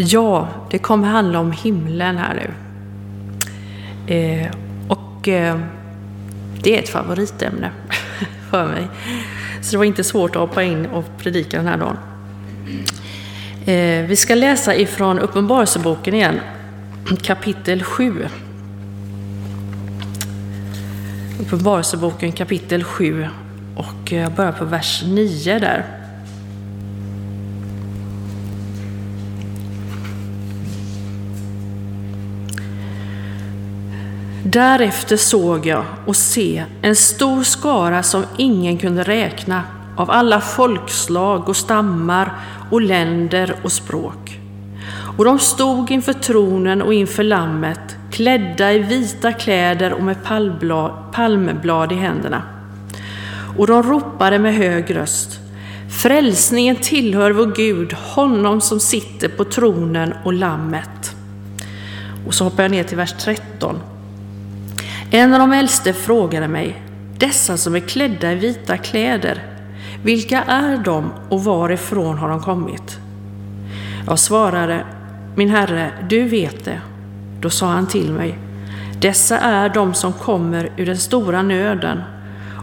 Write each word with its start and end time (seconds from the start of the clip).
Ja, 0.00 0.48
det 0.70 0.78
kommer 0.78 1.08
handla 1.08 1.40
om 1.40 1.52
himlen 1.52 2.18
här 2.18 2.34
nu. 2.34 2.50
Eh, 4.14 4.50
och 4.88 5.28
eh, 5.28 5.58
det 6.62 6.76
är 6.76 6.82
ett 6.82 6.88
favoritämne 6.88 7.70
för 8.50 8.66
mig. 8.66 8.88
Så 9.62 9.70
det 9.70 9.76
var 9.78 9.84
inte 9.84 10.04
svårt 10.04 10.36
att 10.36 10.40
hoppa 10.40 10.62
in 10.62 10.86
och 10.86 11.04
predika 11.18 11.56
den 11.56 11.66
här 11.66 11.76
dagen. 11.76 11.96
Eh, 13.66 14.06
vi 14.08 14.16
ska 14.16 14.34
läsa 14.34 14.74
ifrån 14.74 15.18
Uppenbarelseboken 15.18 16.14
igen, 16.14 16.40
kapitel 17.22 17.84
7. 17.84 18.26
Uppenbarelseboken 21.40 22.32
kapitel 22.32 22.84
7 22.84 23.26
och 23.76 24.12
jag 24.12 24.32
börjar 24.32 24.52
på 24.52 24.64
vers 24.64 25.02
9 25.06 25.58
där. 25.58 25.99
Därefter 34.44 35.16
såg 35.16 35.66
jag 35.66 35.84
och 36.06 36.16
se 36.16 36.64
en 36.82 36.96
stor 36.96 37.42
skara 37.42 38.02
som 38.02 38.24
ingen 38.36 38.78
kunde 38.78 39.02
räkna 39.02 39.62
av 39.96 40.10
alla 40.10 40.40
folkslag 40.40 41.48
och 41.48 41.56
stammar 41.56 42.32
och 42.70 42.80
länder 42.80 43.54
och 43.62 43.72
språk. 43.72 44.38
Och 45.18 45.24
de 45.24 45.38
stod 45.38 45.90
inför 45.90 46.12
tronen 46.12 46.82
och 46.82 46.94
inför 46.94 47.22
lammet, 47.22 47.96
klädda 48.10 48.72
i 48.72 48.78
vita 48.78 49.32
kläder 49.32 49.92
och 49.92 50.02
med 50.02 50.24
palmblad 51.12 51.92
i 51.92 51.94
händerna. 51.94 52.42
Och 53.58 53.66
de 53.66 53.82
ropade 53.82 54.38
med 54.38 54.54
hög 54.54 54.96
röst. 54.96 55.38
Frälsningen 56.02 56.76
tillhör 56.76 57.30
vår 57.30 57.52
Gud, 57.56 57.92
honom 57.92 58.60
som 58.60 58.80
sitter 58.80 59.28
på 59.28 59.44
tronen 59.44 60.14
och 60.24 60.32
lammet. 60.32 61.14
Och 62.26 62.34
så 62.34 62.44
hoppar 62.44 62.62
jag 62.62 62.70
ner 62.70 62.84
till 62.84 62.96
vers 62.96 63.14
13. 63.18 63.76
En 65.12 65.32
av 65.32 65.38
de 65.38 65.52
äldste 65.52 65.92
frågade 65.92 66.48
mig, 66.48 66.82
dessa 67.18 67.56
som 67.56 67.74
är 67.74 67.80
klädda 67.80 68.32
i 68.32 68.34
vita 68.34 68.76
kläder, 68.76 69.42
vilka 70.04 70.42
är 70.42 70.78
de 70.78 71.10
och 71.28 71.44
varifrån 71.44 72.18
har 72.18 72.28
de 72.28 72.42
kommit? 72.42 72.98
Jag 74.06 74.18
svarade, 74.18 74.84
min 75.36 75.50
herre, 75.50 75.90
du 76.08 76.22
vet 76.24 76.64
det. 76.64 76.80
Då 77.40 77.50
sa 77.50 77.66
han 77.66 77.86
till 77.86 78.12
mig, 78.12 78.38
dessa 79.00 79.38
är 79.38 79.68
de 79.68 79.94
som 79.94 80.12
kommer 80.12 80.72
ur 80.76 80.86
den 80.86 80.98
stora 80.98 81.42
nöden 81.42 82.02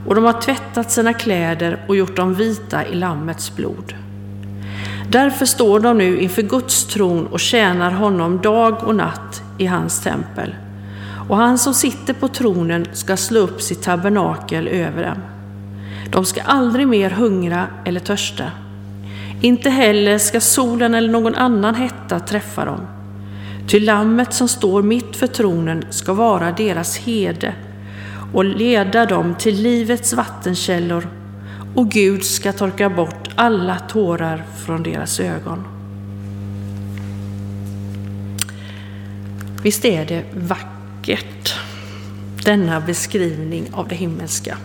och 0.07 0.15
de 0.15 0.23
har 0.23 0.41
tvättat 0.41 0.91
sina 0.91 1.13
kläder 1.13 1.85
och 1.87 1.95
gjort 1.95 2.15
dem 2.15 2.33
vita 2.33 2.85
i 2.85 2.95
Lammets 2.95 3.55
blod. 3.55 3.93
Därför 5.09 5.45
står 5.45 5.79
de 5.79 5.97
nu 5.97 6.19
inför 6.19 6.41
Guds 6.41 6.87
tron 6.87 7.27
och 7.27 7.39
tjänar 7.39 7.91
honom 7.91 8.41
dag 8.41 8.83
och 8.83 8.95
natt 8.95 9.41
i 9.57 9.65
hans 9.65 10.01
tempel 10.01 10.55
och 11.27 11.37
han 11.37 11.57
som 11.57 11.73
sitter 11.73 12.13
på 12.13 12.27
tronen 12.27 12.85
ska 12.93 13.17
slå 13.17 13.39
upp 13.39 13.61
sitt 13.61 13.83
tabernakel 13.83 14.67
över 14.67 15.03
dem. 15.03 15.17
De 16.11 16.25
ska 16.25 16.41
aldrig 16.41 16.87
mer 16.87 17.09
hungra 17.09 17.67
eller 17.85 17.99
törsta. 17.99 18.51
Inte 19.41 19.69
heller 19.69 20.17
ska 20.17 20.41
solen 20.41 20.93
eller 20.93 21.09
någon 21.09 21.35
annan 21.35 21.75
hetta 21.75 22.19
träffa 22.19 22.65
dem. 22.65 22.79
Ty 23.67 23.79
lammet 23.79 24.33
som 24.33 24.47
står 24.47 24.81
mitt 24.83 25.15
för 25.15 25.27
tronen 25.27 25.85
ska 25.89 26.13
vara 26.13 26.51
deras 26.51 26.97
hede 26.97 27.53
och 28.33 28.45
leda 28.45 29.05
dem 29.05 29.35
till 29.35 29.61
livets 29.61 30.13
vattenkällor 30.13 31.07
och 31.75 31.89
Gud 31.89 32.23
ska 32.23 32.51
torka 32.53 32.89
bort 32.89 33.29
alla 33.35 33.79
tårar 33.79 34.43
från 34.65 34.83
deras 34.83 35.19
ögon. 35.19 35.63
Visst 39.63 39.85
är 39.85 40.05
det 40.05 40.23
vackert 40.33 40.76
vackert, 41.07 41.55
denna 42.43 42.81
beskrivning 42.81 43.69
av 43.73 43.87
det 43.87 43.95
himmelska. 43.95 44.57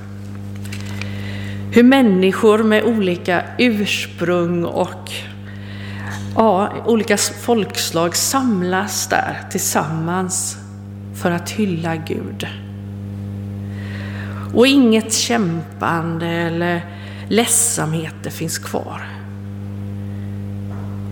Hur 1.72 1.82
människor 1.82 2.58
med 2.58 2.84
olika 2.84 3.44
ursprung 3.58 4.64
och 4.64 5.10
ja, 6.36 6.72
olika 6.86 7.16
folkslag 7.16 8.16
samlas 8.16 9.08
där 9.08 9.38
tillsammans 9.50 10.56
för 11.22 11.30
att 11.30 11.50
hylla 11.50 11.96
Gud. 11.96 12.46
Och 14.54 14.66
inget 14.66 15.12
kämpande 15.12 16.26
eller 16.26 16.86
ledsamheter 17.28 18.30
finns 18.30 18.58
kvar. 18.58 19.02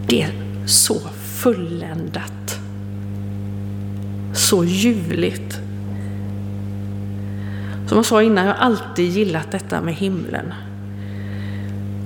Det 0.06 0.22
är 0.22 0.33
så 0.66 1.00
fulländat 1.43 2.40
så 4.50 4.65
ljuvligt. 4.65 5.61
Som 7.88 7.97
jag 7.97 8.06
sa 8.06 8.22
innan, 8.22 8.47
jag 8.47 8.55
har 8.55 8.61
alltid 8.61 9.11
gillat 9.11 9.53
detta 9.53 9.81
med 9.81 9.94
himlen. 9.94 10.55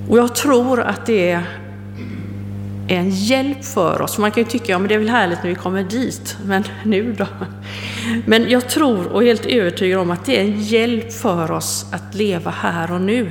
Och 0.09 0.17
jag 0.17 0.35
tror 0.35 0.81
att 0.81 1.05
det 1.05 1.31
är 1.31 1.43
en 2.87 3.09
hjälp 3.09 3.65
för 3.65 4.01
oss. 4.01 4.17
Man 4.17 4.31
kan 4.31 4.43
ju 4.43 4.49
tycka, 4.49 4.71
ja 4.71 4.79
men 4.79 4.87
det 4.87 4.95
är 4.95 4.99
väl 4.99 5.09
härligt 5.09 5.43
när 5.43 5.49
vi 5.49 5.55
kommer 5.55 5.83
dit, 5.83 6.37
men 6.45 6.63
nu 6.83 7.13
då? 7.13 7.27
Men 8.25 8.49
jag 8.49 8.69
tror 8.69 9.07
och 9.07 9.23
är 9.23 9.27
helt 9.27 9.45
övertygad 9.45 9.99
om 9.99 10.11
att 10.11 10.25
det 10.25 10.39
är 10.39 10.43
en 10.43 10.61
hjälp 10.61 11.13
för 11.13 11.51
oss 11.51 11.85
att 11.91 12.15
leva 12.15 12.51
här 12.51 12.91
och 12.91 13.01
nu 13.01 13.29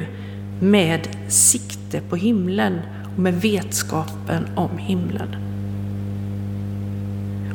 med 0.61 1.09
sikte 1.29 2.01
på 2.01 2.17
himlen 2.17 2.81
och 3.15 3.23
med 3.23 3.41
vetskapen 3.41 4.47
om 4.55 4.79
himlen. 4.79 5.37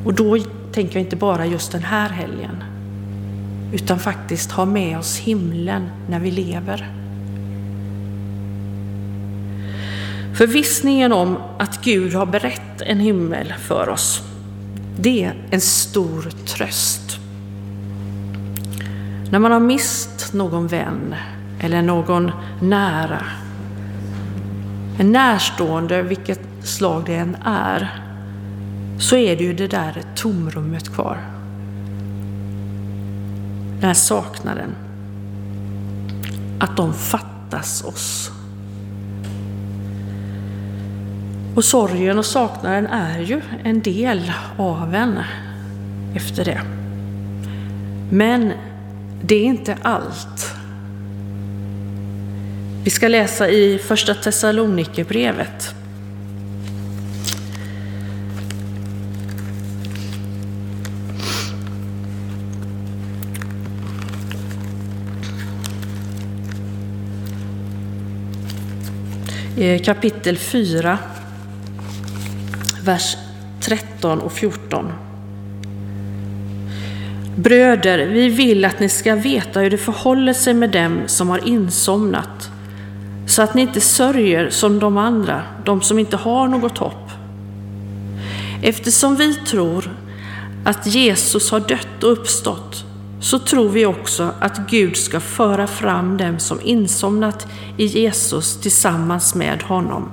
Och 0.05 0.13
då 0.13 0.37
tänker 0.71 0.95
jag 0.95 1.05
inte 1.05 1.15
bara 1.15 1.45
just 1.45 1.71
den 1.71 1.83
här 1.83 2.09
helgen, 2.09 2.63
utan 3.73 3.99
faktiskt 3.99 4.51
ha 4.51 4.65
med 4.65 4.97
oss 4.97 5.17
himlen 5.17 5.89
när 6.09 6.19
vi 6.19 6.31
lever. 6.31 6.91
Förvissningen 10.33 11.13
om 11.13 11.37
att 11.57 11.81
Gud 11.81 12.13
har 12.13 12.25
berett 12.25 12.81
en 12.81 12.99
himmel 12.99 13.53
för 13.59 13.89
oss, 13.89 14.21
det 14.99 15.23
är 15.23 15.33
en 15.51 15.61
stor 15.61 16.29
tröst. 16.45 17.19
När 19.31 19.39
man 19.39 19.51
har 19.51 19.59
mist 19.59 20.33
någon 20.33 20.67
vän 20.67 21.15
eller 21.59 21.81
någon 21.81 22.31
nära, 22.61 23.25
en 24.99 25.11
närstående, 25.11 26.01
vilket 26.01 26.41
slag 26.63 27.03
det 27.05 27.15
än 27.15 27.37
är, 27.45 28.08
så 28.99 29.15
är 29.15 29.35
det 29.35 29.43
ju 29.43 29.53
det 29.53 29.67
där 29.67 30.03
tomrummet 30.15 30.89
kvar. 30.89 31.17
Den 33.79 33.87
här 33.87 33.93
saknaden. 33.93 34.75
Att 36.59 36.77
de 36.77 36.93
fattas 36.93 37.83
oss. 37.83 38.31
Och 41.55 41.65
sorgen 41.65 42.17
och 42.17 42.25
saknaden 42.25 42.87
är 42.87 43.19
ju 43.19 43.41
en 43.63 43.81
del 43.81 44.31
av 44.57 44.95
en 44.95 45.19
efter 46.15 46.45
det. 46.45 46.61
Men 48.11 48.53
det 49.21 49.35
är 49.35 49.43
inte 49.43 49.77
allt. 49.81 50.53
Vi 52.83 52.89
ska 52.89 53.07
läsa 53.07 53.49
i 53.49 53.77
Första 53.77 54.13
Thessalonikerbrevet 54.13 55.75
Eh, 69.59 69.81
kapitel 69.81 70.37
4, 70.37 70.97
vers 72.83 73.17
13 73.61 74.21
och 74.21 74.31
14. 74.31 74.91
Bröder, 77.35 78.07
vi 78.07 78.29
vill 78.29 78.65
att 78.65 78.79
ni 78.79 78.89
ska 78.89 79.15
veta 79.15 79.59
hur 79.59 79.69
det 79.69 79.77
förhåller 79.77 80.33
sig 80.33 80.53
med 80.53 80.69
dem 80.69 81.01
som 81.05 81.29
har 81.29 81.47
insomnat, 81.47 82.49
så 83.27 83.41
att 83.41 83.53
ni 83.53 83.61
inte 83.61 83.81
sörjer 83.81 84.49
som 84.49 84.79
de 84.79 84.97
andra, 84.97 85.43
de 85.65 85.81
som 85.81 85.99
inte 85.99 86.17
har 86.17 86.47
något 86.47 86.77
hopp. 86.77 87.09
Eftersom 88.61 89.15
vi 89.15 89.33
tror 89.33 89.91
att 90.65 90.87
Jesus 90.87 91.51
har 91.51 91.59
dött 91.59 92.03
och 92.03 92.11
uppstått, 92.11 92.85
så 93.21 93.39
tror 93.39 93.69
vi 93.69 93.85
också 93.85 94.31
att 94.39 94.69
Gud 94.69 94.97
ska 94.97 95.19
föra 95.19 95.67
fram 95.67 96.17
dem 96.17 96.39
som 96.39 96.59
insomnat 96.63 97.47
i 97.79 97.85
Jesus 97.85 98.61
tillsammans 98.61 99.35
med 99.35 99.63
honom. 99.63 100.11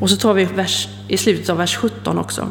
Och 0.00 0.10
så 0.10 0.16
tar 0.16 0.34
vi 0.34 0.44
vers, 0.44 0.88
i 1.08 1.16
slutet 1.16 1.50
av 1.50 1.56
vers 1.56 1.76
17 1.76 2.18
också. 2.18 2.48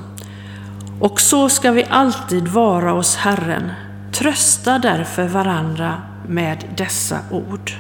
Och 1.00 1.22
så 1.22 1.50
ska 1.50 1.72
vi 1.72 1.86
alltid 1.90 2.48
vara 2.48 2.92
hos 2.92 3.16
Herren. 3.16 3.72
Trösta 4.14 4.80
därför 4.80 5.28
varandra 5.28 6.02
med 6.28 6.66
dessa 6.78 7.20
ord. 7.32 7.72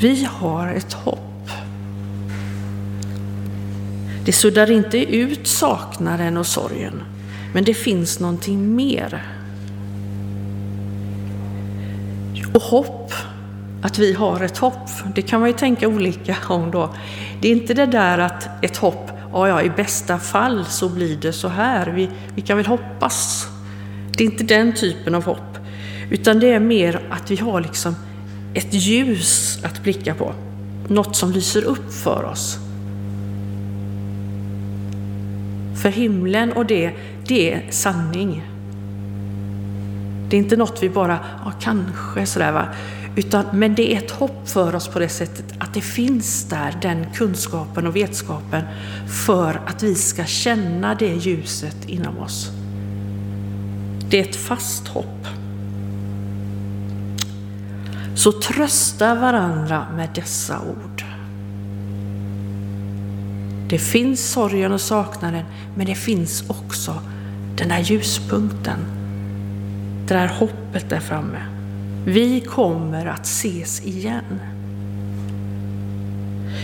Vi 0.00 0.28
har 0.30 0.68
ett 0.68 0.92
hopp 0.92 1.50
Det 4.24 4.32
suddar 4.32 4.70
inte 4.70 4.98
ut 5.16 5.46
saknaden 5.46 6.36
och 6.36 6.46
sorgen, 6.46 7.02
men 7.54 7.64
det 7.64 7.74
finns 7.74 8.20
någonting 8.20 8.76
mer. 8.76 9.37
Och 12.54 12.62
hopp, 12.62 13.12
att 13.82 13.98
vi 13.98 14.12
har 14.12 14.40
ett 14.40 14.58
hopp, 14.58 14.88
det 15.14 15.22
kan 15.22 15.40
man 15.40 15.48
ju 15.48 15.56
tänka 15.56 15.88
olika 15.88 16.36
om 16.48 16.70
då. 16.70 16.94
Det 17.40 17.48
är 17.48 17.52
inte 17.52 17.74
det 17.74 17.86
där 17.86 18.18
att 18.18 18.64
ett 18.64 18.76
hopp, 18.76 19.10
ja, 19.32 19.48
ja 19.48 19.62
i 19.62 19.70
bästa 19.70 20.18
fall 20.18 20.64
så 20.64 20.88
blir 20.88 21.16
det 21.16 21.32
så 21.32 21.48
här, 21.48 21.86
vi, 21.86 22.10
vi 22.34 22.42
kan 22.42 22.56
väl 22.56 22.66
hoppas. 22.66 23.46
Det 24.16 24.24
är 24.24 24.26
inte 24.26 24.44
den 24.44 24.74
typen 24.74 25.14
av 25.14 25.24
hopp, 25.24 25.58
utan 26.10 26.40
det 26.40 26.52
är 26.52 26.60
mer 26.60 27.00
att 27.10 27.30
vi 27.30 27.36
har 27.36 27.60
liksom 27.60 27.96
ett 28.54 28.74
ljus 28.74 29.58
att 29.64 29.82
blicka 29.82 30.14
på, 30.14 30.32
något 30.88 31.16
som 31.16 31.32
lyser 31.32 31.64
upp 31.64 31.92
för 31.92 32.24
oss. 32.24 32.58
För 35.82 35.88
himlen 35.88 36.52
och 36.52 36.66
det, 36.66 36.92
det 37.26 37.52
är 37.52 37.62
sanning. 37.70 38.57
Det 40.30 40.36
är 40.36 40.38
inte 40.38 40.56
något 40.56 40.82
vi 40.82 40.90
bara, 40.90 41.18
ja 41.44 41.52
kanske 41.60 42.26
sådär 42.26 42.52
va, 42.52 42.68
utan, 43.16 43.44
men 43.52 43.74
det 43.74 43.94
är 43.94 43.98
ett 43.98 44.10
hopp 44.10 44.48
för 44.48 44.74
oss 44.74 44.88
på 44.88 44.98
det 44.98 45.08
sättet 45.08 45.54
att 45.58 45.74
det 45.74 45.80
finns 45.80 46.44
där, 46.44 46.78
den 46.82 47.06
kunskapen 47.14 47.86
och 47.86 47.96
vetskapen 47.96 48.62
för 49.26 49.60
att 49.66 49.82
vi 49.82 49.94
ska 49.94 50.24
känna 50.24 50.94
det 50.94 51.14
ljuset 51.14 51.84
inom 51.86 52.18
oss. 52.18 52.50
Det 54.10 54.18
är 54.20 54.28
ett 54.28 54.36
fast 54.36 54.88
hopp. 54.88 55.26
Så 58.16 58.32
trösta 58.32 59.14
varandra 59.14 59.86
med 59.96 60.08
dessa 60.14 60.60
ord. 60.60 61.04
Det 63.68 63.78
finns 63.78 64.30
sorgen 64.32 64.72
och 64.72 64.80
saknaden, 64.80 65.44
men 65.76 65.86
det 65.86 65.94
finns 65.94 66.44
också 66.48 67.00
den 67.56 67.68
där 67.68 67.78
ljuspunkten. 67.78 68.97
Det 70.08 70.14
där 70.14 70.28
hoppet 70.28 70.90
där 70.90 71.00
framme. 71.00 71.38
Vi 72.04 72.40
kommer 72.40 73.06
att 73.06 73.26
ses 73.26 73.86
igen. 73.86 74.40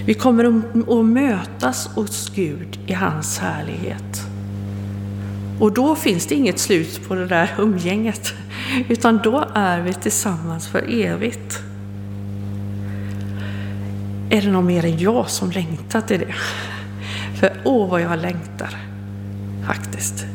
Vi 0.06 0.14
kommer 0.14 0.44
att 0.44 1.06
mötas 1.06 1.87
hos 1.87 2.32
Gud 2.35 2.79
i 2.87 2.93
hans 2.93 3.38
härlighet. 3.38 4.26
Och 5.61 5.73
då 5.73 5.94
finns 5.94 6.26
det 6.26 6.35
inget 6.35 6.58
slut 6.58 7.08
på 7.08 7.14
det 7.14 7.26
där 7.26 7.50
umgänget, 7.58 8.35
utan 8.88 9.20
då 9.25 9.44
är 9.55 9.81
vi 9.81 9.93
tillsammans 9.94 10.69
för 10.69 10.94
evigt. 10.94 11.62
Är 14.31 14.43
det 14.43 14.50
någon 14.50 14.67
mer 14.67 14.85
än 14.85 14.99
jag 14.99 15.31
som 15.31 15.50
längtar 15.50 16.00
till 16.00 16.20
det? 16.20 16.35
För 17.40 17.52
åh 17.64 17.90
vad 17.90 18.00
jag 18.00 18.19
längtar, 18.19 18.76
faktiskt. 19.67 20.33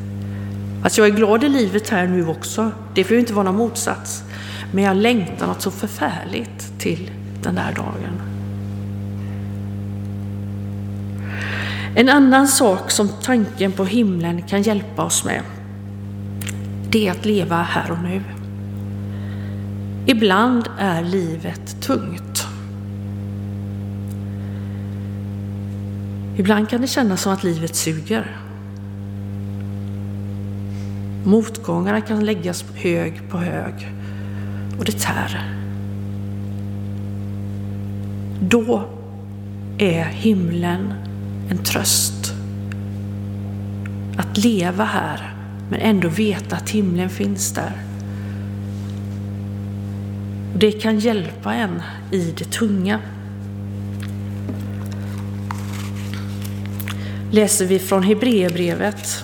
Att 0.83 0.97
jag 0.97 1.07
är 1.07 1.11
glad 1.11 1.43
i 1.43 1.49
livet 1.49 1.89
här 1.89 2.07
nu 2.07 2.27
också, 2.27 2.71
det 2.95 3.03
får 3.03 3.13
ju 3.13 3.19
inte 3.19 3.33
vara 3.33 3.45
någon 3.45 3.55
motsats. 3.55 4.23
Men 4.71 4.83
jag 4.83 4.97
längtar 4.97 5.47
något 5.47 5.61
så 5.61 5.71
förfärligt 5.71 6.79
till 6.79 7.11
den 7.43 7.55
där 7.55 7.73
dagen. 7.75 8.21
En 11.95 12.09
annan 12.09 12.47
sak 12.47 12.91
som 12.91 13.09
tanken 13.23 13.71
på 13.71 13.85
himlen 13.85 14.41
kan 14.41 14.61
hjälpa 14.61 15.03
oss 15.03 15.25
med, 15.25 15.41
det 16.89 17.07
är 17.07 17.11
att 17.11 17.25
leva 17.25 17.61
här 17.61 17.91
och 17.91 18.03
nu. 18.03 18.23
Ibland 20.05 20.69
är 20.79 21.03
livet 21.03 21.81
tungt. 21.81 22.47
Ibland 26.37 26.69
kan 26.69 26.81
det 26.81 26.87
kännas 26.87 27.21
som 27.21 27.33
att 27.33 27.43
livet 27.43 27.75
suger. 27.75 28.37
Mm. 31.19 31.31
Motgångarna 31.31 32.01
kan 32.01 32.25
läggas 32.25 32.65
hög 32.75 33.29
på 33.29 33.37
hög 33.37 33.73
och 34.79 34.85
det 34.85 34.99
tär. 34.99 35.55
Då 38.41 38.83
är 39.77 40.03
himlen 40.03 40.93
en 41.49 41.57
tröst. 41.57 42.33
Att 44.17 44.37
leva 44.37 44.83
här 44.83 45.33
men 45.69 45.79
ändå 45.79 46.09
veta 46.09 46.55
att 46.55 46.69
himlen 46.69 47.09
finns 47.09 47.53
där. 47.53 47.73
Det 50.55 50.71
kan 50.71 50.99
hjälpa 50.99 51.53
en 51.53 51.81
i 52.11 52.33
det 52.37 52.51
tunga. 52.51 52.99
Läser 57.31 57.65
vi 57.65 57.79
från 57.79 58.03
Hebreerbrevet 58.03 59.23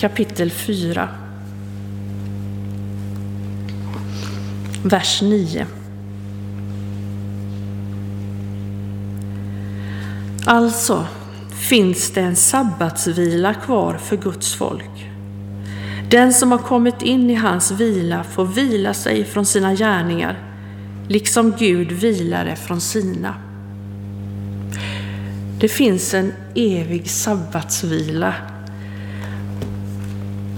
kapitel 0.00 0.50
4 0.50 1.08
vers 4.82 5.22
9. 5.22 5.66
Alltså 10.44 11.06
finns 11.50 12.10
det 12.10 12.20
en 12.20 12.36
sabbatsvila 12.36 13.54
kvar 13.54 13.94
för 13.94 14.16
Guds 14.16 14.54
folk. 14.54 15.10
Den 16.10 16.32
som 16.32 16.52
har 16.52 16.58
kommit 16.58 17.02
in 17.02 17.30
i 17.30 17.34
hans 17.34 17.70
vila 17.70 18.24
får 18.24 18.44
vila 18.44 18.94
sig 18.94 19.24
från 19.24 19.46
sina 19.46 19.74
gärningar, 19.74 20.38
liksom 21.08 21.54
Gud 21.58 21.92
vilade 21.92 22.56
från 22.56 22.80
sina. 22.80 23.34
Det 25.60 25.68
finns 25.68 26.14
en 26.14 26.32
evig 26.54 27.10
sabbatsvila 27.10 28.34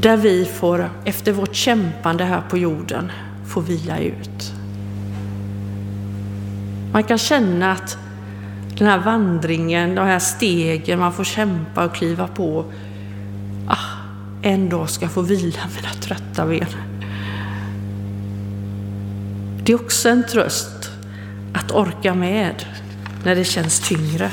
där 0.01 0.17
vi 0.17 0.45
får, 0.45 0.91
efter 1.05 1.33
vårt 1.33 1.55
kämpande 1.55 2.25
här 2.25 2.43
på 2.51 2.59
jorden, 2.59 3.13
få 3.53 3.61
vila 3.61 3.99
ut. 3.99 4.53
Man 6.93 7.05
kan 7.05 7.19
känna 7.19 7.73
att 7.73 7.99
den 8.79 8.87
här 8.87 8.99
vandringen, 8.99 9.95
de 9.95 10.07
här 10.07 10.19
stegen 10.19 10.99
man 10.99 11.13
får 11.13 11.25
kämpa 11.25 11.85
och 11.85 11.95
kliva 11.95 12.29
på, 12.29 12.65
ah, 13.69 13.77
en 14.43 14.69
dag 14.69 14.91
ska 14.91 15.05
jag 15.05 15.13
få 15.13 15.23
vila 15.23 15.61
mina 15.77 15.95
trötta 16.01 16.47
ben. 16.47 16.67
Det 19.65 19.73
är 19.73 19.81
också 19.81 20.09
en 20.09 20.27
tröst 20.27 20.91
att 21.55 21.71
orka 21.71 22.15
med 22.15 22.65
när 23.25 23.35
det 23.35 23.45
känns 23.45 23.81
tyngre. 23.81 24.31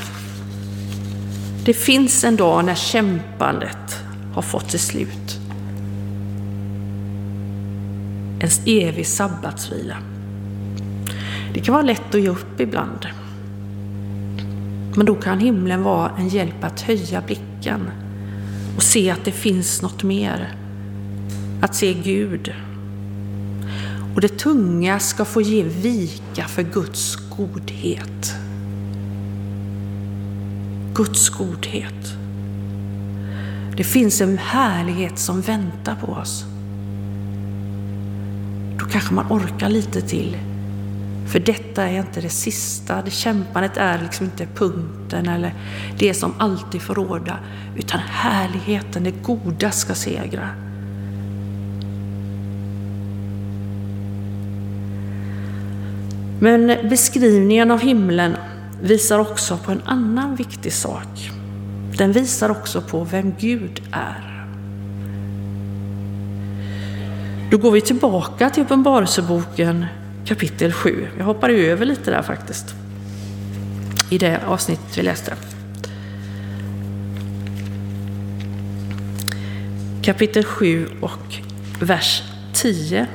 Det 1.64 1.74
finns 1.74 2.24
en 2.24 2.36
dag 2.36 2.64
när 2.64 2.74
kämpandet 2.74 4.02
har 4.34 4.42
fått 4.42 4.70
sitt 4.70 4.80
slut 4.80 5.19
en 8.58 8.64
evig 8.66 9.06
sabbatsvila. 9.06 9.96
Det 11.54 11.60
kan 11.60 11.72
vara 11.72 11.84
lätt 11.84 12.14
att 12.14 12.20
ge 12.20 12.28
upp 12.28 12.60
ibland. 12.60 13.06
Men 14.96 15.06
då 15.06 15.14
kan 15.14 15.38
himlen 15.38 15.82
vara 15.82 16.10
en 16.18 16.28
hjälp 16.28 16.64
att 16.64 16.80
höja 16.80 17.20
blicken 17.20 17.90
och 18.76 18.82
se 18.82 19.10
att 19.10 19.24
det 19.24 19.32
finns 19.32 19.82
något 19.82 20.02
mer. 20.02 20.54
Att 21.62 21.74
se 21.74 21.94
Gud. 21.94 22.54
Och 24.14 24.20
det 24.20 24.38
tunga 24.38 24.98
ska 24.98 25.24
få 25.24 25.40
ge 25.40 25.62
vika 25.62 26.44
för 26.44 26.62
Guds 26.62 27.16
godhet. 27.16 28.34
Guds 30.94 31.28
godhet. 31.28 32.14
Det 33.76 33.84
finns 33.84 34.20
en 34.20 34.38
härlighet 34.38 35.18
som 35.18 35.40
väntar 35.40 35.94
på 35.94 36.06
oss 36.12 36.44
kanske 38.90 39.14
man 39.14 39.26
orkar 39.32 39.68
lite 39.68 40.00
till. 40.00 40.36
För 41.32 41.38
detta 41.38 41.84
är 41.84 41.98
inte 41.98 42.20
det 42.20 42.28
sista, 42.28 43.02
det 43.02 43.10
kämpandet 43.10 43.76
är 43.76 43.98
liksom 44.02 44.26
inte 44.26 44.46
punkten 44.54 45.28
eller 45.28 45.54
det 45.98 46.14
som 46.14 46.34
alltid 46.38 46.82
får 46.82 46.94
råda, 46.94 47.38
utan 47.76 48.00
härligheten, 48.00 49.04
det 49.04 49.22
goda 49.22 49.70
ska 49.70 49.94
segra. 49.94 50.48
Men 56.40 56.66
beskrivningen 56.88 57.70
av 57.70 57.80
himlen 57.80 58.36
visar 58.82 59.18
också 59.18 59.56
på 59.56 59.72
en 59.72 59.82
annan 59.84 60.36
viktig 60.36 60.72
sak. 60.72 61.30
Den 61.98 62.12
visar 62.12 62.50
också 62.50 62.80
på 62.80 63.04
vem 63.04 63.34
Gud 63.38 63.82
är. 63.92 64.39
Då 67.50 67.58
går 67.58 67.70
vi 67.70 67.80
tillbaka 67.80 68.50
till 68.50 68.62
Uppenbarelseboken 68.62 69.86
kapitel 70.24 70.72
7. 70.72 71.08
Jag 71.18 71.24
hoppar 71.24 71.48
över 71.48 71.86
lite 71.86 72.10
där 72.10 72.22
faktiskt. 72.22 72.74
I 74.10 74.18
det 74.18 74.40
avsnitt 74.46 74.80
vi 74.96 75.02
läste. 75.02 75.34
Kapitel 80.02 80.44
7 80.44 80.86
och 81.00 81.34
vers 81.80 82.22
10 82.52 83.06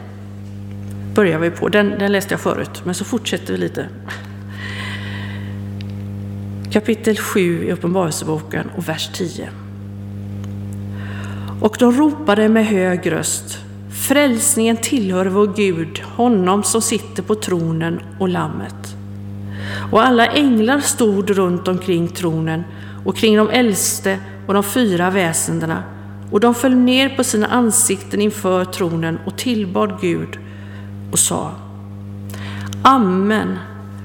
börjar 1.14 1.40
vi 1.40 1.50
på. 1.50 1.70
Den, 1.70 1.90
den 1.90 2.12
läste 2.12 2.34
jag 2.34 2.42
förut, 2.42 2.82
men 2.84 2.96
så 2.96 3.06
fortsätter 3.06 3.54
vi 3.54 3.60
lite. 3.60 3.90
kapitel 6.72 7.18
7 7.18 7.66
i 7.66 7.72
Uppenbarelseboken 7.72 8.70
och 8.78 8.90
vers 8.90 9.10
10. 9.14 9.50
Och 11.62 11.76
de 11.80 11.92
ropade 11.92 12.50
med 12.50 12.66
hög 12.66 13.12
röst. 13.12 13.65
Frälsningen 14.08 14.78
tillhör 14.78 15.26
vår 15.26 15.54
Gud, 15.56 16.00
honom 16.00 16.64
som 16.64 16.82
sitter 16.82 17.24
på 17.24 17.36
tronen 17.36 18.00
och 18.20 18.30
lammet. 18.30 18.96
Och 19.92 20.06
alla 20.06 20.28
änglar 20.28 20.80
stod 20.80 21.30
runt 21.30 21.68
omkring 21.68 22.08
tronen 22.08 22.64
och 23.06 23.18
kring 23.18 23.38
de 23.38 23.50
äldste 23.50 24.20
och 24.48 24.54
de 24.54 24.64
fyra 24.64 25.10
väsendena 25.10 25.84
och 26.32 26.40
de 26.40 26.56
föll 26.56 26.76
ner 26.76 27.10
på 27.10 27.24
sina 27.24 27.48
ansikten 27.48 28.22
inför 28.22 28.66
tronen 28.66 29.20
och 29.26 29.38
tillbad 29.38 29.98
Gud 30.02 30.40
och 31.12 31.20
sa 31.20 31.52
Amen. 32.84 33.58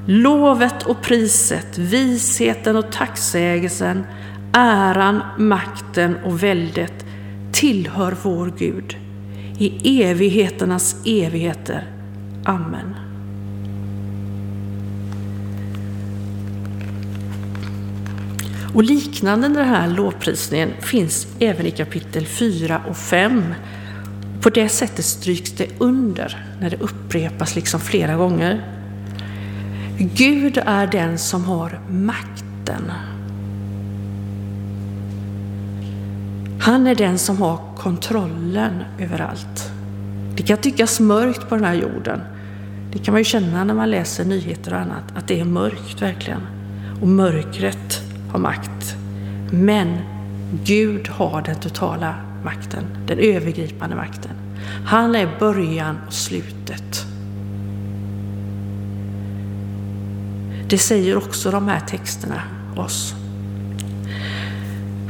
Lovet 0.06 0.82
och 0.82 1.02
priset, 1.02 1.78
visheten 1.78 2.76
och 2.76 2.92
tacksägelsen, 2.92 4.06
äran, 4.52 5.20
makten 5.38 6.16
och 6.24 6.42
väldet 6.42 7.04
tillhör 7.52 8.16
vår 8.22 8.52
Gud 8.58 8.99
i 9.60 10.02
evigheternas 10.02 10.96
evigheter. 11.04 11.86
Amen. 12.44 12.94
Och 18.74 18.82
liknande 18.82 19.48
den 19.48 19.68
här 19.68 19.88
lovprisningen 19.88 20.70
finns 20.80 21.26
även 21.38 21.66
i 21.66 21.70
kapitel 21.70 22.26
4 22.26 22.82
och 22.88 22.96
5. 22.96 23.54
På 24.40 24.50
det 24.50 24.68
sättet 24.68 25.04
stryks 25.04 25.52
det 25.52 25.68
under 25.78 26.46
när 26.60 26.70
det 26.70 26.80
upprepas 26.80 27.56
liksom 27.56 27.80
flera 27.80 28.16
gånger. 28.16 28.64
Gud 29.98 30.62
är 30.66 30.86
den 30.86 31.18
som 31.18 31.44
har 31.44 31.80
makten. 31.90 32.92
Han 36.60 36.86
är 36.86 36.94
den 36.94 37.18
som 37.18 37.42
har 37.42 37.58
kontrollen 37.76 38.84
över 38.98 39.20
allt. 39.20 39.70
Det 40.36 40.42
kan 40.42 40.58
tyckas 40.58 41.00
mörkt 41.00 41.48
på 41.48 41.54
den 41.54 41.64
här 41.64 41.74
jorden. 41.74 42.20
Det 42.92 42.98
kan 42.98 43.12
man 43.12 43.20
ju 43.20 43.24
känna 43.24 43.64
när 43.64 43.74
man 43.74 43.90
läser 43.90 44.24
nyheter 44.24 44.72
och 44.72 44.80
annat, 44.80 45.04
att 45.16 45.28
det 45.28 45.40
är 45.40 45.44
mörkt 45.44 46.02
verkligen. 46.02 46.40
Och 47.00 47.08
mörkret 47.08 48.02
har 48.32 48.38
makt. 48.38 48.96
Men 49.52 49.98
Gud 50.64 51.08
har 51.08 51.42
den 51.42 51.56
totala 51.56 52.14
makten, 52.44 52.84
den 53.06 53.18
övergripande 53.18 53.96
makten. 53.96 54.32
Han 54.86 55.14
är 55.14 55.28
början 55.38 55.98
och 56.06 56.12
slutet. 56.12 57.06
Det 60.68 60.78
säger 60.78 61.16
också 61.16 61.50
de 61.50 61.68
här 61.68 61.80
texterna 61.80 62.42
oss. 62.76 63.14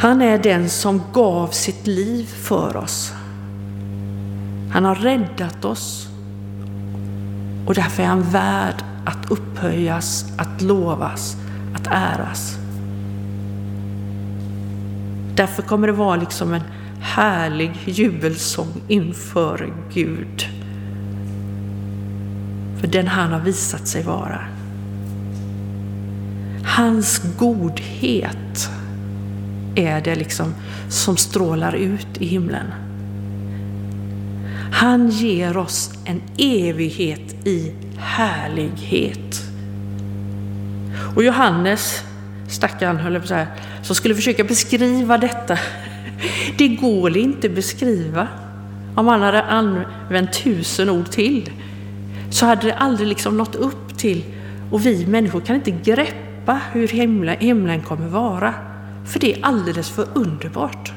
Han 0.00 0.23
är 0.23 0.38
den 0.38 0.69
som 0.69 1.02
gav 1.12 1.49
sitt 1.49 1.87
liv 1.87 2.26
för 2.26 2.76
oss. 2.76 3.12
Han 4.73 4.85
har 4.85 4.95
räddat 4.95 5.64
oss 5.64 6.09
och 7.66 7.75
därför 7.75 8.02
är 8.02 8.07
han 8.07 8.23
värd 8.23 8.85
att 9.07 9.30
upphöjas, 9.30 10.25
att 10.37 10.62
lovas, 10.62 11.37
att 11.75 11.87
äras. 11.87 12.57
Därför 15.35 15.62
kommer 15.62 15.87
det 15.87 15.92
vara 15.92 16.16
liksom 16.16 16.54
en 16.54 16.62
härlig 17.00 17.73
jubelsång 17.85 18.83
inför 18.88 19.73
Gud. 19.92 20.47
För 22.80 22.87
den 22.87 23.07
han 23.09 23.33
har 23.33 23.40
visat 23.40 23.88
sig 23.88 24.02
vara. 24.02 24.40
Hans 26.64 27.23
godhet 27.38 28.71
är 29.74 30.00
det 30.00 30.14
liksom 30.14 30.54
som 30.88 31.16
strålar 31.16 31.72
ut 31.72 32.08
i 32.18 32.26
himlen. 32.26 32.66
Han 34.72 35.10
ger 35.10 35.56
oss 35.56 35.90
en 36.04 36.22
evighet 36.38 37.46
i 37.46 37.72
härlighet. 37.98 39.42
Och 41.16 41.24
Johannes, 41.24 42.02
stackaren 42.48 42.96
höll 42.96 43.12
jag 43.12 43.22
på 43.22 43.28
så 43.28 43.34
här, 43.34 43.46
som 43.82 43.96
skulle 43.96 44.14
försöka 44.14 44.44
beskriva 44.44 45.18
detta. 45.18 45.58
Det 46.58 46.68
går 46.68 47.16
inte 47.16 47.48
beskriva. 47.48 48.28
Om 48.94 49.06
han 49.06 49.22
hade 49.22 49.42
använt 49.42 50.32
tusen 50.32 50.90
ord 50.90 51.10
till 51.10 51.50
så 52.30 52.46
hade 52.46 52.66
det 52.66 52.74
aldrig 52.74 53.08
liksom 53.08 53.36
nått 53.36 53.54
upp 53.54 53.98
till, 53.98 54.24
och 54.70 54.86
vi 54.86 55.06
människor 55.06 55.40
kan 55.40 55.56
inte 55.56 55.70
greppa 55.70 56.60
hur 56.72 56.88
himlen, 56.88 57.36
himlen 57.38 57.82
kommer 57.82 58.08
vara. 58.08 58.54
För 59.04 59.21
det 59.21 59.35
är 59.35 59.45
alldeles 59.45 59.90
för 59.90 60.07
underbart. 60.14 60.92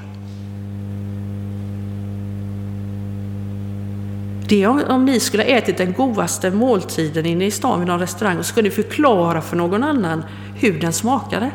Det 4.47 4.63
är 4.63 4.67
om, 4.67 4.83
om 4.89 5.05
ni 5.05 5.19
skulle 5.19 5.43
ha 5.43 5.49
ätit 5.49 5.77
den 5.77 5.93
godaste 5.93 6.51
måltiden 6.51 7.25
inne 7.25 7.45
i 7.45 7.51
stan 7.51 7.79
vid 7.79 7.87
någon 7.87 7.99
restaurang 7.99 8.37
och 8.37 8.45
skulle 8.45 8.71
förklara 8.71 9.41
för 9.41 9.57
någon 9.57 9.83
annan 9.83 10.23
hur 10.55 10.79
den 10.79 10.93
smakade. 10.93 11.51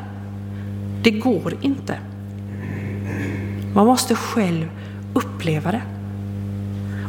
Det 1.02 1.10
går 1.10 1.54
inte. 1.60 1.98
Man 3.74 3.86
måste 3.86 4.14
själv 4.14 4.68
uppleva 5.14 5.72
det. 5.72 5.82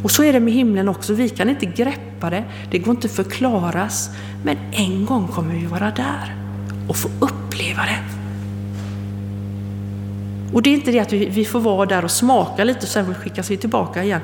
Och 0.03 0.11
så 0.11 0.23
är 0.23 0.33
det 0.33 0.39
med 0.39 0.53
himlen 0.53 0.89
också. 0.89 1.13
Vi 1.13 1.29
kan 1.29 1.49
inte 1.49 1.65
greppa 1.65 2.29
det, 2.29 2.43
det 2.71 2.79
går 2.79 2.91
inte 2.91 3.07
att 3.07 3.13
förklaras. 3.13 4.09
Men 4.43 4.57
en 4.71 5.05
gång 5.05 5.27
kommer 5.27 5.53
vi 5.55 5.65
vara 5.65 5.91
där 5.91 6.35
och 6.87 6.95
få 6.95 7.09
uppleva 7.19 7.81
det. 7.81 8.18
Och 10.53 10.61
det 10.61 10.69
är 10.69 10.73
inte 10.73 10.91
det 10.91 10.99
att 10.99 11.13
vi, 11.13 11.45
får 11.45 11.59
vara 11.59 11.85
där 11.85 12.03
och 12.03 12.11
smaka 12.11 12.63
lite 12.63 12.79
och 12.79 12.87
sen 12.87 13.15
skickas 13.15 13.51
vi 13.51 13.57
tillbaka 13.57 14.03
igen. 14.03 14.21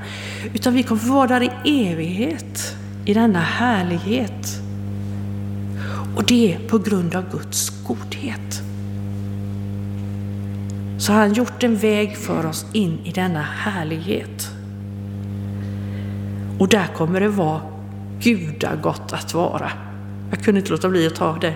Utan 0.53 0.73
vi 0.73 0.83
kommer 0.83 1.01
få 1.01 1.13
vara 1.13 1.27
där 1.27 1.43
i 1.43 1.89
evighet, 1.91 2.75
i 3.05 3.13
denna 3.13 3.39
härlighet. 3.39 4.61
Och 6.15 6.23
det 6.23 6.53
är 6.53 6.59
på 6.67 6.77
grund 6.77 7.15
av 7.15 7.31
Guds 7.31 7.83
godhet. 7.83 8.61
Så 10.99 11.13
har 11.13 11.19
han 11.19 11.33
gjort 11.33 11.63
en 11.63 11.75
väg 11.75 12.17
för 12.17 12.45
oss 12.45 12.65
in 12.73 12.99
i 13.03 13.11
denna 13.11 13.41
härlighet. 13.41 14.49
Och 16.59 16.67
där 16.67 16.87
kommer 16.97 17.19
det 17.19 17.29
vara 17.29 17.61
gudagott 18.19 19.13
att 19.13 19.33
vara. 19.33 19.71
Jag 20.31 20.43
kunde 20.43 20.59
inte 20.59 20.71
låta 20.71 20.89
bli 20.89 21.07
att 21.07 21.15
ta 21.15 21.37
det 21.41 21.53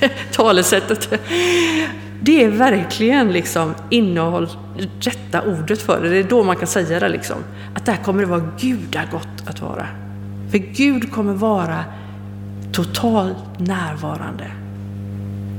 talesättet. 0.32 1.20
Det 2.20 2.44
är 2.44 2.48
verkligen 2.48 3.32
liksom 3.32 3.74
innehåll, 3.90 4.48
rätta 5.00 5.42
ordet 5.42 5.82
för 5.82 6.02
det. 6.02 6.08
Det 6.08 6.16
är 6.16 6.24
då 6.24 6.44
man 6.44 6.56
kan 6.56 6.66
säga 6.66 7.00
det 7.00 7.08
liksom. 7.08 7.36
Att 7.74 7.86
där 7.86 7.96
kommer 7.96 8.20
det 8.20 8.26
vara 8.26 8.50
gudagott 8.60 9.28
att 9.46 9.60
vara. 9.60 9.86
För 10.50 10.58
Gud 10.58 11.12
kommer 11.12 11.32
vara 11.32 11.84
totalt 12.72 13.58
närvarande. 13.58 14.44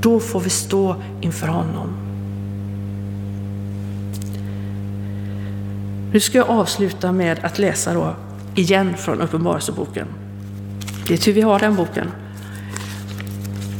Då 0.02 0.20
får 0.20 0.40
vi 0.40 0.50
stå 0.50 0.96
inför 1.22 1.48
honom. 1.48 1.90
Nu 6.14 6.20
ska 6.20 6.38
jag 6.38 6.50
avsluta 6.50 7.12
med 7.12 7.40
att 7.42 7.60
läsa 7.60 7.94
då 7.94 8.16
igen 8.56 8.98
från 8.98 9.22
Uppenbarelseboken. 9.22 10.08
Det 11.08 11.14
är 11.14 11.18
tur 11.18 11.34
vi 11.34 11.42
har 11.42 11.60
den 11.60 11.76
boken. 11.76 12.12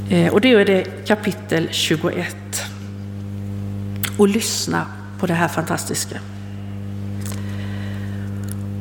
Eh, 0.10 0.34
och 0.34 0.42
det 0.42 0.52
är 0.52 0.66
det 0.66 1.08
kapitel 1.08 1.68
21 1.72 2.36
och 4.18 4.28
lyssna 4.28 4.86
på 5.20 5.26
det 5.26 5.34
här 5.34 5.48
fantastiska. 5.48 6.20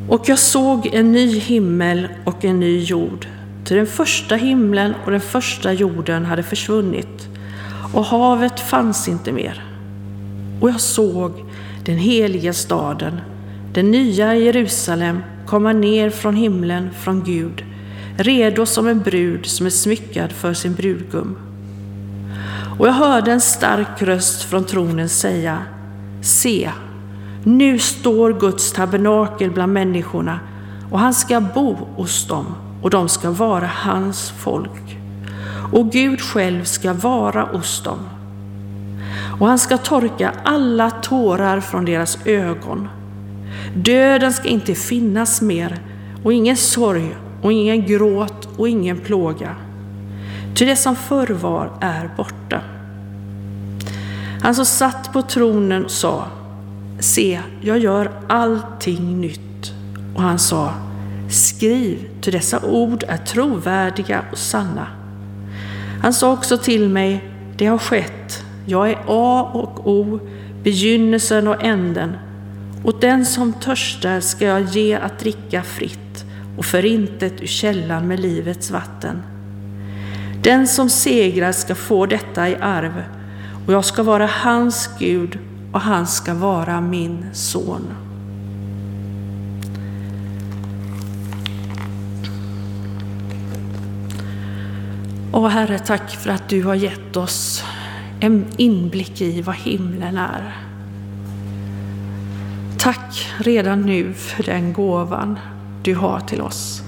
Och 0.08 0.28
jag 0.28 0.38
såg 0.38 0.86
en 0.92 1.12
ny 1.12 1.38
himmel 1.38 2.08
och 2.24 2.44
en 2.44 2.60
ny 2.60 2.82
jord. 2.82 3.26
Till 3.64 3.76
den 3.76 3.86
första 3.86 4.36
himlen 4.36 4.94
och 5.04 5.10
den 5.10 5.20
första 5.20 5.72
jorden 5.72 6.24
hade 6.24 6.42
försvunnit 6.42 7.28
och 7.94 8.04
havet 8.04 8.60
fanns 8.60 9.08
inte 9.08 9.32
mer. 9.32 9.64
Och 10.60 10.70
jag 10.70 10.80
såg 10.80 11.44
den 11.84 11.98
heliga 11.98 12.52
staden, 12.52 13.20
den 13.72 13.90
nya 13.90 14.36
Jerusalem, 14.36 15.22
komma 15.46 15.72
ner 15.72 16.10
från 16.10 16.36
himlen 16.36 16.90
från 16.90 17.24
Gud, 17.24 17.64
redo 18.18 18.66
som 18.66 18.86
en 18.86 19.00
brud 19.00 19.46
som 19.46 19.66
är 19.66 19.70
smyckad 19.70 20.32
för 20.32 20.54
sin 20.54 20.74
brudgum. 20.74 21.36
Och 22.78 22.86
jag 22.86 22.92
hörde 22.92 23.32
en 23.32 23.40
stark 23.40 24.02
röst 24.02 24.42
från 24.42 24.64
tronen 24.64 25.08
säga 25.08 25.58
Se, 26.22 26.70
nu 27.44 27.78
står 27.78 28.32
Guds 28.32 28.72
tabernakel 28.72 29.50
bland 29.50 29.72
människorna 29.72 30.40
och 30.90 30.98
han 30.98 31.14
ska 31.14 31.40
bo 31.40 31.74
hos 31.74 32.28
dem 32.28 32.54
och 32.82 32.90
de 32.90 33.08
ska 33.08 33.30
vara 33.30 33.66
hans 33.66 34.30
folk. 34.30 34.96
Och 35.72 35.92
Gud 35.92 36.20
själv 36.20 36.64
ska 36.64 36.92
vara 36.92 37.42
hos 37.42 37.82
dem. 37.82 37.98
Och 39.40 39.46
han 39.46 39.58
ska 39.58 39.78
torka 39.78 40.32
alla 40.44 40.90
tårar 40.90 41.60
från 41.60 41.84
deras 41.84 42.18
ögon. 42.24 42.88
Döden 43.76 44.32
ska 44.32 44.48
inte 44.48 44.74
finnas 44.74 45.42
mer 45.42 45.78
och 46.24 46.32
ingen 46.32 46.56
sorg 46.56 47.16
och 47.42 47.52
ingen 47.52 47.86
gråt 47.86 48.48
och 48.56 48.68
ingen 48.68 48.98
plåga. 48.98 49.54
Ty 50.54 50.64
det 50.64 50.76
som 50.76 50.96
förr 50.96 51.26
var 51.26 51.70
är 51.80 52.10
borta. 52.16 52.60
Han 54.42 54.54
som 54.54 54.64
satt 54.64 55.12
på 55.12 55.22
tronen 55.22 55.84
sa, 55.88 56.24
se, 57.00 57.40
jag 57.60 57.78
gör 57.78 58.10
allting 58.28 59.20
nytt. 59.20 59.72
Och 60.14 60.22
han 60.22 60.38
sa, 60.38 60.74
skriv, 61.30 62.10
ty 62.20 62.30
dessa 62.30 62.60
ord 62.66 63.04
är 63.08 63.16
trovärdiga 63.16 64.22
och 64.32 64.38
sanna. 64.38 64.86
Han 66.02 66.12
sa 66.12 66.32
också 66.32 66.58
till 66.58 66.88
mig, 66.88 67.24
det 67.56 67.66
har 67.66 67.78
skett, 67.78 68.44
jag 68.66 68.90
är 68.90 68.98
A 69.06 69.50
och 69.52 69.90
O, 69.90 70.20
begynnelsen 70.62 71.48
och 71.48 71.64
änden. 71.64 72.12
Åt 72.84 73.00
den 73.00 73.26
som 73.26 73.52
törstar 73.52 74.20
ska 74.20 74.44
jag 74.44 74.62
ge 74.62 74.94
att 74.94 75.18
dricka 75.18 75.62
fritt 75.62 76.07
och 76.58 76.64
förintet 76.64 77.42
ur 77.42 77.46
källan 77.46 78.08
med 78.08 78.20
livets 78.20 78.70
vatten. 78.70 79.22
Den 80.42 80.66
som 80.66 80.90
segrar 80.90 81.52
ska 81.52 81.74
få 81.74 82.06
detta 82.06 82.48
i 82.48 82.56
arv 82.56 83.02
och 83.66 83.72
jag 83.72 83.84
ska 83.84 84.02
vara 84.02 84.26
hans 84.26 84.90
Gud 84.98 85.38
och 85.72 85.80
han 85.80 86.06
ska 86.06 86.34
vara 86.34 86.80
min 86.80 87.26
son. 87.32 87.86
Åh 95.32 95.48
Herre, 95.48 95.78
tack 95.78 96.10
för 96.10 96.30
att 96.30 96.48
du 96.48 96.62
har 96.62 96.74
gett 96.74 97.16
oss 97.16 97.64
en 98.20 98.46
inblick 98.56 99.20
i 99.20 99.42
vad 99.42 99.56
himlen 99.56 100.16
är. 100.16 100.56
Tack 102.78 103.30
redan 103.38 103.82
nu 103.82 104.12
för 104.14 104.42
den 104.42 104.72
gåvan 104.72 105.38
du 105.82 105.94
har 105.94 106.20
till 106.20 106.40
oss. 106.40 106.82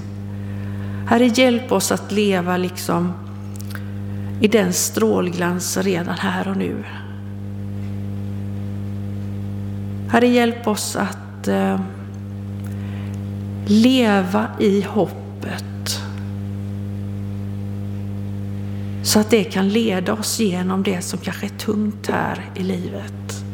Herre, 1.09 1.26
hjälp 1.26 1.73
oss 1.73 1.92
att 1.92 2.12
leva 2.12 2.56
liksom 2.56 3.12
i 4.40 4.49
den 4.49 4.73
strålglans 4.73 5.76
redan 5.76 6.18
här 6.18 6.49
och 6.49 6.56
nu. 6.56 6.85
Herre, 10.09 10.26
hjälp 10.28 10.66
oss 10.66 10.97
att 10.97 11.49
eh, 11.49 11.80
leva 13.66 14.47
i 14.61 14.82
hoppet 14.82 15.64
så 19.02 19.20
att 19.20 19.30
det 19.30 19.44
kan 19.44 19.68
leda 19.68 20.12
oss 20.12 20.40
genom 20.40 20.82
det 20.82 21.02
som 21.02 21.18
kanske 21.18 21.47
är 21.47 21.59
tungt 21.59 22.06
här 22.06 22.50
i 22.54 22.62
livet. 22.62 23.44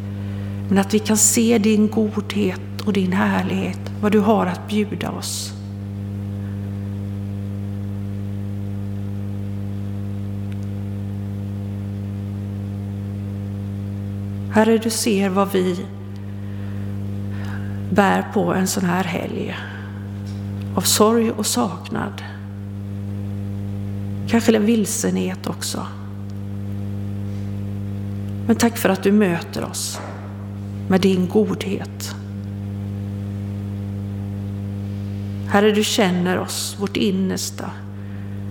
Men 0.69 0.78
att 0.78 0.95
vi 0.95 0.99
kan 0.99 1.16
se 1.16 1.59
din 1.59 1.88
godhet 1.88 2.81
och 2.85 2.93
din 2.93 3.12
härlighet, 3.12 3.86
vad 4.00 4.12
du 4.12 4.21
har 4.21 4.47
att 4.47 4.69
bjuda 4.69 5.11
oss. 5.11 5.53
Herre, 14.57 14.79
du 14.79 14.91
ser 14.91 15.29
vad 15.29 15.53
vi 15.53 15.87
bär 17.91 18.26
på 18.33 18.55
en 18.55 18.67
sån 18.67 18.85
här 18.85 19.05
helg 19.05 19.57
av 20.76 20.81
sorg 20.81 21.31
och 21.31 21.47
saknad. 21.47 22.23
Kanske 24.29 24.57
en 24.57 24.67
vilsenhet 24.67 25.47
också. 25.47 25.87
Men 28.47 28.57
tack 28.57 28.79
för 28.79 28.88
att 28.88 29.03
du 29.03 29.12
möter 29.12 29.65
oss 29.65 30.00
med 30.88 31.00
din 31.00 31.29
godhet. 31.29 32.15
Herre, 35.49 35.73
du 35.73 35.85
känner 35.85 36.38
oss, 36.38 36.76
vårt 36.81 36.97
innersta, 36.97 37.71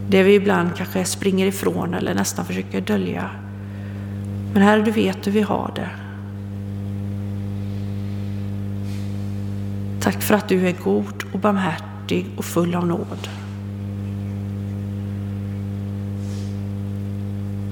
det 0.09 0.23
vi 0.23 0.35
ibland 0.35 0.75
kanske 0.75 1.05
springer 1.05 1.47
ifrån 1.47 1.93
eller 1.93 2.13
nästan 2.13 2.45
försöker 2.45 2.81
dölja. 2.81 3.29
Men 4.53 4.61
Herre, 4.61 4.81
du 4.81 4.91
vet 4.91 5.27
hur 5.27 5.31
vi 5.31 5.41
har 5.41 5.71
det. 5.75 5.89
Tack 10.01 10.21
för 10.21 10.35
att 10.35 10.49
du 10.49 10.67
är 10.67 10.75
god 10.83 11.23
och 11.33 11.39
barmhärtig 11.39 12.25
och 12.37 12.45
full 12.45 12.75
av 12.75 12.87
nåd. 12.87 13.29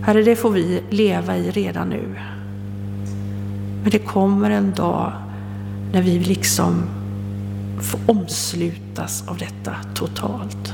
Herre, 0.05 0.23
det 0.23 0.35
får 0.35 0.51
vi 0.51 0.81
leva 0.89 1.37
i 1.37 1.51
redan 1.51 1.89
nu. 1.89 2.19
Men 3.81 3.91
det 3.91 3.99
kommer 3.99 4.49
en 4.49 4.73
dag 4.73 5.11
när 5.91 6.01
vi 6.01 6.19
liksom 6.19 6.83
få 7.81 7.97
omslutas 8.05 9.27
av 9.27 9.37
detta 9.37 9.75
totalt. 9.95 10.73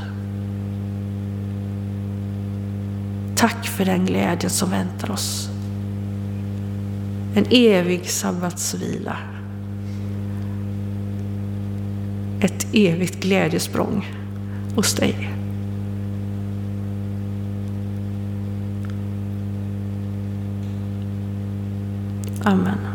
Tack 3.36 3.68
för 3.68 3.86
den 3.86 4.06
glädje 4.06 4.50
som 4.50 4.70
väntar 4.70 5.12
oss. 5.12 5.50
En 7.36 7.46
evig 7.50 8.10
sabbatsvila. 8.10 9.18
Ett 12.42 12.68
evigt 12.74 13.20
glädjesprång 13.20 14.06
hos 14.76 14.94
dig. 14.94 15.30
Amen. 22.44 22.89